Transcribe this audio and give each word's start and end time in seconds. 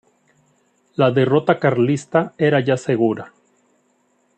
La 1.01 1.11
derrota 1.11 1.59
carlista 1.59 2.33
era 2.39 2.59
ya 2.59 2.75
segura. 2.75 3.31